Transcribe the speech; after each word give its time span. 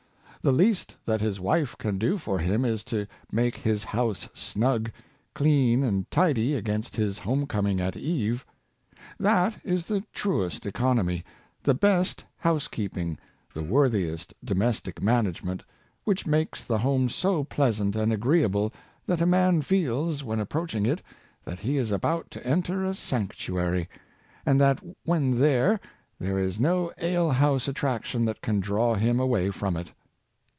The 0.43 0.51
least 0.51 0.95
that 1.05 1.21
his 1.21 1.39
wife 1.39 1.77
can 1.77 1.99
do 1.99 2.17
for 2.17 2.39
him 2.39 2.65
is 2.65 2.83
to 2.85 3.05
make 3.31 3.57
his 3.57 3.83
house 3.83 4.27
snug, 4.33 4.91
clean 5.35 5.83
and 5.83 6.09
tidy 6.09 6.55
against 6.55 6.95
his 6.95 7.19
home 7.19 7.45
coming 7.45 7.79
at 7.79 7.95
eve. 7.95 8.43
That 9.19 9.57
is 9.63 9.85
the 9.85 10.03
truest 10.11 10.65
economy, 10.65 11.23
the 11.61 11.75
best 11.75 12.25
house 12.37 12.67
keeping, 12.67 13.19
the 13.53 13.61
worthiest 13.61 14.33
domestic 14.43 14.99
management, 14.99 15.61
which 16.05 16.25
makes 16.25 16.63
the 16.63 16.79
home 16.79 17.07
so 17.07 17.43
pleasant 17.43 17.95
and 17.95 18.11
agreeable 18.11 18.73
that 19.05 19.21
a 19.21 19.27
man 19.27 19.61
feels, 19.61 20.23
when 20.23 20.39
approaching 20.39 20.87
it, 20.87 21.03
that 21.45 21.59
he 21.59 21.77
is 21.77 21.91
about 21.91 22.31
to 22.31 22.43
enter 22.43 22.83
a 22.83 22.95
sanctuary; 22.95 23.87
and 24.43 24.59
that 24.59 24.83
when 25.05 25.37
there, 25.39 25.79
there 26.17 26.39
is 26.39 26.59
no 26.59 26.91
ale 26.97 27.29
house 27.29 27.67
attraction 27.67 28.25
that 28.25 28.41
can 28.41 28.59
draw 28.59 28.95
him 28.95 29.19
away 29.19 29.51
from 29.51 29.77
it. 29.77 29.93